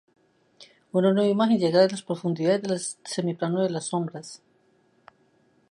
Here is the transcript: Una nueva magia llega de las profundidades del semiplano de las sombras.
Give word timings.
Una 1.01 1.11
nueva 1.17 1.35
magia 1.35 1.59
llega 1.59 1.81
de 1.81 1.91
las 1.91 2.01
profundidades 2.01 2.63
del 2.63 2.79
semiplano 3.11 3.61
de 3.61 3.69
las 3.69 3.85
sombras. 3.85 4.41